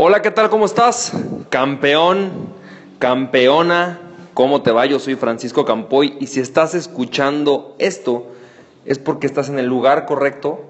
[0.00, 0.48] Hola, ¿qué tal?
[0.48, 1.12] ¿Cómo estás?
[1.50, 2.30] Campeón,
[3.00, 3.98] campeona,
[4.32, 4.86] ¿cómo te va?
[4.86, 8.28] Yo soy Francisco Campoy y si estás escuchando esto
[8.84, 10.60] es porque estás en el lugar correcto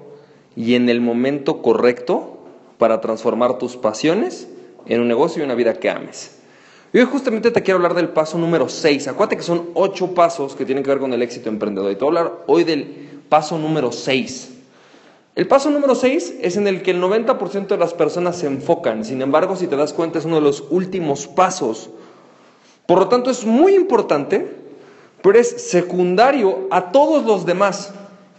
[0.55, 2.39] y en el momento correcto
[2.79, 4.47] para transformar tus pasiones
[4.87, 6.39] en un negocio y una vida que ames.
[6.91, 9.09] Hoy justamente te quiero hablar del paso número 6.
[9.09, 11.91] Acuérdate que son ocho pasos que tienen que ver con el éxito emprendedor.
[11.91, 14.58] Y te voy a hablar hoy del paso número 6.
[15.35, 19.05] El paso número 6 es en el que el 90% de las personas se enfocan.
[19.05, 21.89] Sin embargo, si te das cuenta, es uno de los últimos pasos.
[22.85, 24.51] Por lo tanto, es muy importante,
[25.21, 27.93] pero es secundario a todos los demás,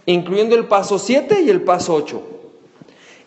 [0.05, 2.21] incluyendo el paso 7 y el paso 8.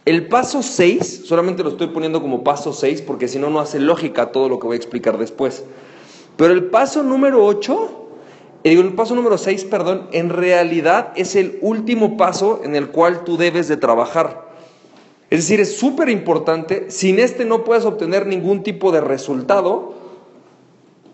[0.05, 3.81] El paso 6, solamente lo estoy poniendo como paso 6 porque si no, no hace
[3.81, 5.65] lógica todo lo que voy a explicar después.
[6.37, 8.04] Pero el paso número 8, eh, digo,
[8.65, 13.37] el paso número 6, perdón, en realidad es el último paso en el cual tú
[13.37, 14.49] debes de trabajar.
[15.29, 19.95] Es decir, es súper importante, sin este no puedes obtener ningún tipo de resultado,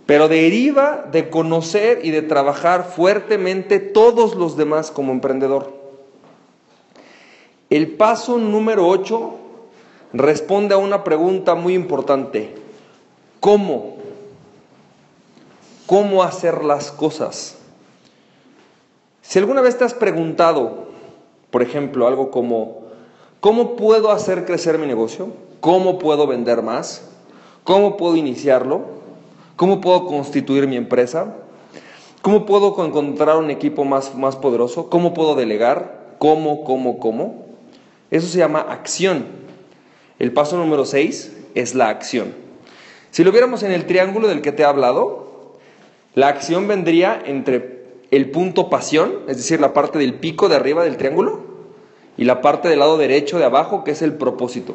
[0.06, 5.72] pero deriva de conocer y de trabajar fuertemente todos los demás como emprendedor.
[7.69, 9.34] El paso número 8
[10.12, 12.55] responde a una pregunta muy importante.
[13.39, 13.99] ¿Cómo?
[15.91, 17.56] ¿Cómo hacer las cosas?
[19.22, 20.84] Si alguna vez te has preguntado,
[21.50, 22.83] por ejemplo, algo como,
[23.41, 25.30] ¿cómo puedo hacer crecer mi negocio?
[25.58, 27.11] ¿Cómo puedo vender más?
[27.64, 28.83] ¿Cómo puedo iniciarlo?
[29.56, 31.34] ¿Cómo puedo constituir mi empresa?
[32.22, 34.91] ¿Cómo puedo encontrar un equipo más, más poderoso?
[34.91, 36.14] ¿Cómo puedo delegar?
[36.18, 37.46] ¿Cómo, cómo, cómo?
[38.12, 39.27] Eso se llama acción.
[40.20, 42.33] El paso número 6 es la acción.
[43.11, 45.19] Si lo viéramos en el triángulo del que te he hablado,
[46.14, 47.80] la acción vendría entre
[48.11, 51.41] el punto pasión, es decir, la parte del pico de arriba del triángulo,
[52.17, 54.75] y la parte del lado derecho de abajo, que es el propósito.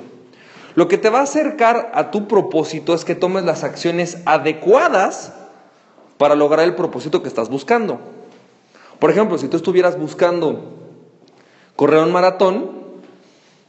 [0.76, 5.34] Lo que te va a acercar a tu propósito es que tomes las acciones adecuadas
[6.18, 8.00] para lograr el propósito que estás buscando.
[9.00, 10.74] Por ejemplo, si tú estuvieras buscando
[11.76, 12.75] correr un maratón,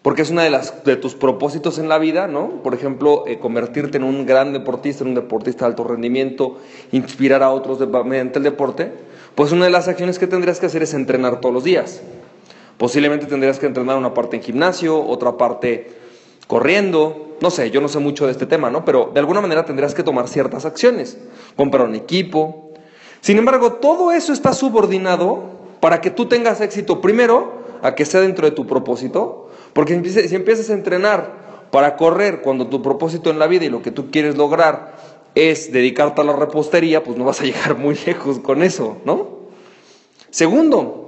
[0.06, 2.62] porque es uno de, tus propósitos en la vida, ¿no?
[2.62, 6.58] Por ejemplo, eh, convertirte en un gran deportista, en un deportista de alto rendimiento,
[6.92, 8.92] inspirar a otros mediante el deporte,
[9.34, 12.02] pues una de las acciones que tendrías que hacer es entrenar todos los días.
[12.78, 15.90] Posiblemente tendrías que entrenar una parte en gimnasio, otra parte
[16.46, 18.84] corriendo, no sé, yo no sé mucho de este tema, ¿no?
[18.84, 21.18] Pero de alguna manera tendrías que tomar ciertas acciones,
[21.56, 22.70] comprar un equipo.
[23.22, 25.42] Sin embargo, todo eso está subordinado
[25.80, 29.35] para que tú tengas éxito primero, a que sea dentro de tu propósito,
[29.72, 29.92] porque
[30.28, 33.90] si empiezas a entrenar para correr cuando tu propósito en la vida y lo que
[33.90, 34.94] tú quieres lograr
[35.34, 39.36] es dedicarte a la repostería, pues no vas a llegar muy lejos con eso, ¿no?
[40.30, 41.06] Segundo,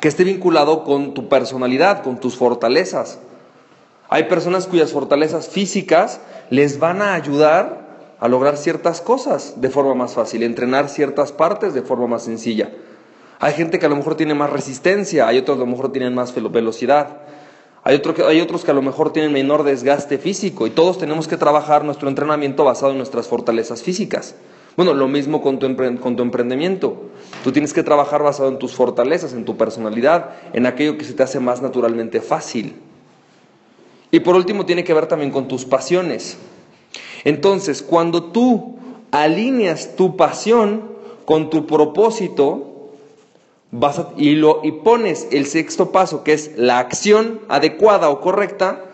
[0.00, 3.20] que esté vinculado con tu personalidad, con tus fortalezas.
[4.08, 7.82] Hay personas cuyas fortalezas físicas les van a ayudar
[8.18, 12.70] a lograr ciertas cosas de forma más fácil, entrenar ciertas partes de forma más sencilla.
[13.38, 15.90] Hay gente que a lo mejor tiene más resistencia, hay otros que a lo mejor
[15.92, 17.22] tienen más velocidad.
[17.84, 21.36] Hay, hay, otros que a lo mejor tienen menor desgaste físico y todos tenemos que
[21.36, 24.36] trabajar nuestro entrenamiento basado en nuestras fortalezas físicas.
[24.76, 27.10] Bueno, lo mismo con tu emprendimiento.
[27.44, 31.12] Tú tienes que trabajar basado en tus fortalezas, en tu personalidad, en aquello que se
[31.12, 32.76] te hace más naturalmente fácil.
[34.10, 36.38] Y por último, tiene que ver también con tus pasiones.
[37.24, 38.76] Entonces, cuando tú
[39.10, 40.92] alineas tu pasión
[41.24, 42.71] con tu propósito,
[44.16, 48.84] y, lo, y pones el sexto paso, que es la acción adecuada o correcta,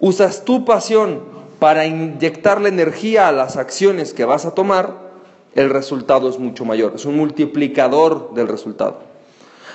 [0.00, 1.22] usas tu pasión
[1.58, 5.12] para inyectarle energía a las acciones que vas a tomar,
[5.54, 9.00] el resultado es mucho mayor, es un multiplicador del resultado.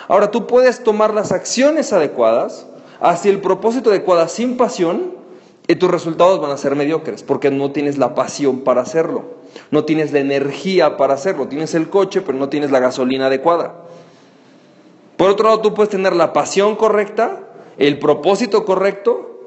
[0.07, 2.67] Ahora tú puedes tomar las acciones adecuadas
[2.99, 5.15] hacia el propósito adecuado sin pasión
[5.67, 9.25] y tus resultados van a ser mediocres porque no tienes la pasión para hacerlo,
[9.69, 13.86] no tienes la energía para hacerlo, tienes el coche pero no tienes la gasolina adecuada.
[15.17, 17.41] Por otro lado, tú puedes tener la pasión correcta,
[17.77, 19.37] el propósito correcto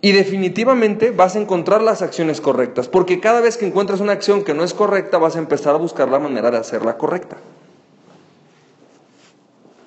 [0.00, 4.42] y definitivamente vas a encontrar las acciones correctas, porque cada vez que encuentras una acción
[4.42, 7.36] que no es correcta, vas a empezar a buscar la manera de hacerla correcta.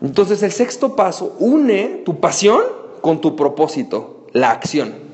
[0.02, 2.64] Entonces el sexto paso une tu pasión
[3.02, 5.05] con tu propósito, la acción.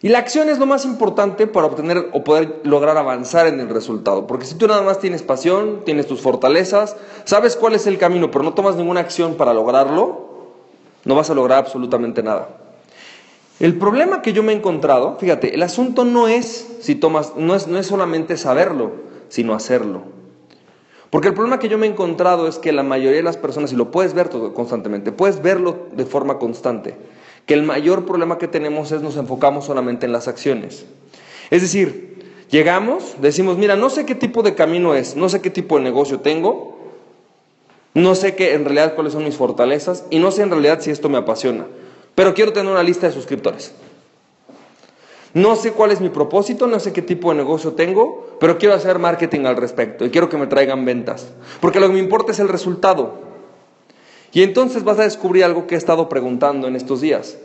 [0.00, 3.68] Y la acción es lo más importante para obtener o poder lograr avanzar en el
[3.68, 4.26] resultado.
[4.28, 8.30] Porque si tú nada más tienes pasión, tienes tus fortalezas, sabes cuál es el camino,
[8.30, 10.28] pero no tomas ninguna acción para lograrlo,
[11.04, 12.48] no vas a lograr absolutamente nada.
[13.58, 17.56] El problema que yo me he encontrado, fíjate, el asunto no es si tomas, no
[17.56, 18.92] es, no es solamente saberlo,
[19.28, 20.02] sino hacerlo.
[21.10, 23.72] Porque el problema que yo me he encontrado es que la mayoría de las personas,
[23.72, 26.96] y lo puedes ver todo, constantemente, puedes verlo de forma constante,
[27.48, 30.84] que el mayor problema que tenemos es nos enfocamos solamente en las acciones.
[31.50, 35.48] Es decir, llegamos, decimos, mira, no sé qué tipo de camino es, no sé qué
[35.48, 36.78] tipo de negocio tengo,
[37.94, 40.90] no sé qué en realidad cuáles son mis fortalezas y no sé en realidad si
[40.90, 41.66] esto me apasiona,
[42.14, 43.72] pero quiero tener una lista de suscriptores.
[45.32, 48.74] No sé cuál es mi propósito, no sé qué tipo de negocio tengo, pero quiero
[48.74, 51.28] hacer marketing al respecto y quiero que me traigan ventas,
[51.62, 53.27] porque lo que me importa es el resultado.
[54.32, 57.38] Y entonces vas a descubrir algo que he estado preguntando en estos días.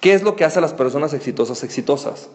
[0.00, 2.28] ¿Qué es lo que hace a las personas exitosas exitosas?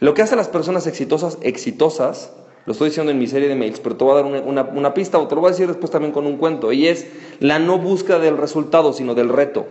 [0.00, 2.32] Lo que hace a las personas exitosas exitosas,
[2.66, 4.94] lo estoy diciendo en mi serie de mails, pero te voy a dar una, una
[4.94, 7.06] pista o te lo voy a decir después también con un cuento, y es
[7.40, 9.66] la no búsqueda del resultado, sino del reto.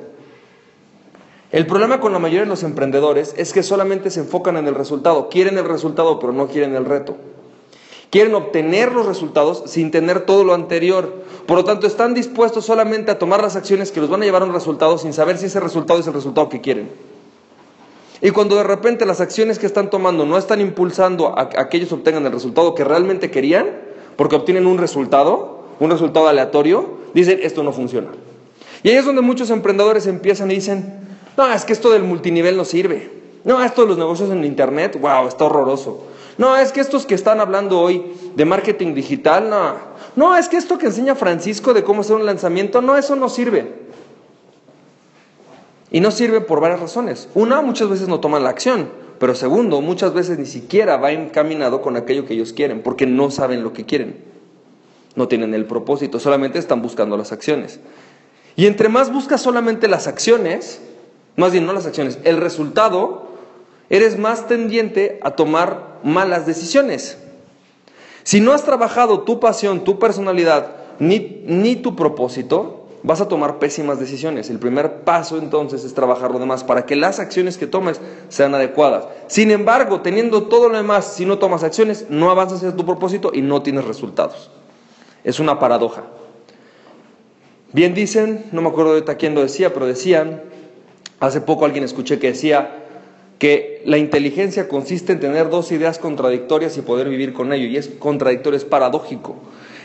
[1.52, 4.76] El problema con la mayoría de los emprendedores es que solamente se enfocan en el
[4.76, 7.16] resultado, quieren el resultado pero no quieren el reto.
[8.10, 11.24] Quieren obtener los resultados sin tener todo lo anterior.
[11.46, 14.44] Por lo tanto, están dispuestos solamente a tomar las acciones que los van a llevar
[14.44, 16.90] a un resultado sin saber si ese resultado es el resultado que quieren.
[18.22, 21.92] Y cuando de repente las acciones que están tomando no están impulsando a, que ellos
[21.92, 23.68] obtengan el resultado que realmente querían,
[24.16, 28.08] porque obtienen un resultado, un resultado aleatorio, dicen, esto no funciona.
[28.84, 31.00] Y ahí es donde muchos emprendedores empiezan y dicen,
[31.36, 33.12] no, es que esto del multinivel no sirve.
[33.44, 36.04] No, esto de los negocios en Internet, wow, está horroroso.
[36.38, 39.76] No, es que estos que están hablando hoy de marketing digital, no.
[40.16, 43.30] No, es que esto que enseña Francisco de cómo hacer un lanzamiento, no, eso no
[43.30, 43.88] sirve.
[45.90, 47.30] Y no sirve por varias razones.
[47.34, 48.90] Una, muchas veces no toman la acción.
[49.20, 53.32] Pero segundo, muchas veces ni siquiera va encaminado con aquello que ellos quieren, porque no
[53.32, 54.18] saben lo que quieren.
[55.16, 57.80] No tienen el propósito, solamente están buscando las acciones.
[58.56, 60.82] Y entre más buscas solamente las acciones,
[61.36, 63.27] más bien no las acciones, el resultado,
[63.90, 67.18] eres más tendiente a tomar malas decisiones.
[68.24, 73.60] Si no has trabajado tu pasión, tu personalidad, ni, ni tu propósito, vas a tomar
[73.60, 74.50] pésimas decisiones.
[74.50, 78.54] El primer paso entonces es trabajar lo demás para que las acciones que tomes sean
[78.54, 79.06] adecuadas.
[79.28, 83.32] Sin embargo, teniendo todo lo demás, si no tomas acciones, no avanzas hacia tu propósito
[83.34, 84.52] y no tienes resultados.
[85.24, 86.04] Es una paradoja.
[87.72, 90.42] Bien dicen, no me acuerdo ahorita quién lo decía, pero decían
[91.20, 92.84] Hace poco alguien escuché que decía
[93.40, 97.68] que la inteligencia consiste en tener dos ideas contradictorias y poder vivir con ello.
[97.68, 99.36] Y es contradictorio, es paradójico.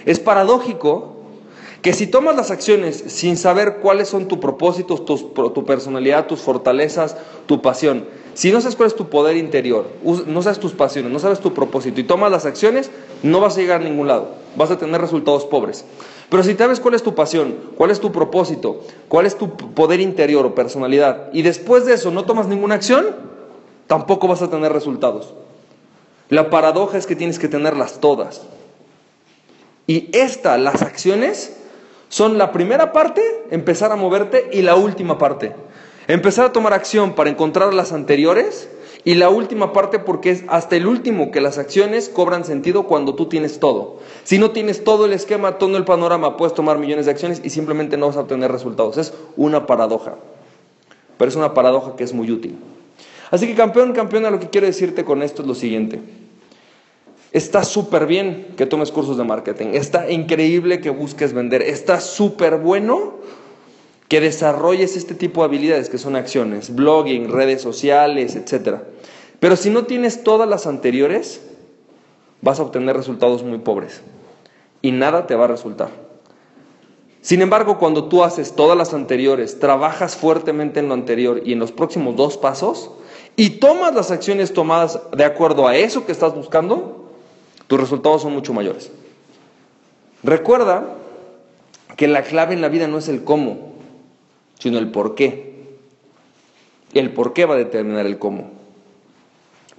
[0.07, 1.17] Es paradójico
[1.83, 7.17] que si tomas las acciones sin saber cuáles son tus propósitos, tu, personalidad, tus fortalezas,
[7.47, 8.05] tu pasión,
[8.35, 9.89] si no sabes cuál es tu poder interior,
[10.27, 12.91] no sabes tus pasiones, no sabes tu propósito y tomas las acciones,
[13.23, 15.85] no vas a llegar a ningún lado, vas a tener resultados pobres.
[16.31, 20.01] Pero si sabes cuál es tu pasión, cuál es tu propósito, cuál es tu poder
[20.01, 23.05] interior o personalidad, y después de eso no tomas ninguna acción,
[23.93, 25.35] tampoco vas a tener resultados.
[26.31, 28.41] La paradoja es que tienes que tenerlas todas.
[29.87, 31.59] Y esta, las acciones,
[32.09, 35.53] son la primera parte, empezar a moverte, y la última parte.
[36.09, 38.71] Empezar a tomar acción para encontrar las anteriores
[39.05, 43.15] y la última parte porque es hasta el último que las acciones cobran sentido cuando
[43.15, 43.99] tú tienes todo.
[44.25, 47.50] Si no tienes todo el esquema, todo el panorama, puedes tomar millones de acciones y
[47.50, 48.97] simplemente no vas a obtener resultados.
[48.97, 50.15] Es una paradoja.
[51.19, 52.56] Pero es una paradoja que es muy útil.
[53.32, 55.99] Así que campeón, campeona, lo que quiero decirte con esto es lo siguiente.
[57.32, 59.69] Está súper bien que tomes cursos de marketing.
[59.73, 61.62] Está increíble que busques vender.
[61.62, 63.14] Está súper bueno
[64.08, 68.81] que desarrolles este tipo de habilidades que son acciones, blogging, redes sociales, etc.
[69.40, 71.41] Pero si no tienes todas las anteriores,
[72.43, 74.03] vas a obtener resultados muy pobres
[74.82, 75.89] y nada te va a resultar.
[77.22, 81.60] Sin embargo, cuando tú haces todas las anteriores, trabajas fuertemente en lo anterior y en
[81.60, 82.91] los próximos dos pasos
[83.36, 87.10] y tomas las acciones tomadas de acuerdo a eso que estás buscando,
[87.67, 88.91] tus resultados son mucho mayores.
[90.22, 90.84] Recuerda
[91.96, 93.72] que la clave en la vida no es el cómo,
[94.58, 95.53] sino el por qué.
[96.94, 98.51] El por qué va a determinar el cómo.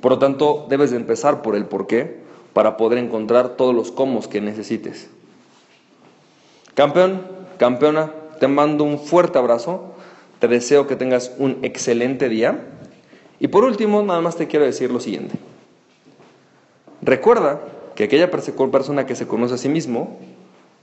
[0.01, 3.91] Por lo tanto, debes de empezar por el por qué para poder encontrar todos los
[3.91, 5.09] cómo que necesites.
[6.73, 7.25] Campeón,
[7.57, 9.93] campeona, te mando un fuerte abrazo.
[10.39, 12.59] Te deseo que tengas un excelente día.
[13.43, 15.35] Y por último, nada más te quiero decir lo siguiente.
[17.01, 17.59] Recuerda
[17.93, 20.17] que aquella persona que se conoce a sí mismo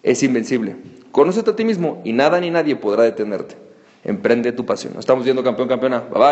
[0.03, 0.77] es invencible.
[1.11, 3.57] Conócete a ti mismo y nada ni nadie podrá detenerte.
[4.05, 4.93] Emprende tu pasión.
[4.93, 6.01] Nos estamos viendo campeón, campeona.
[6.01, 6.21] Bye.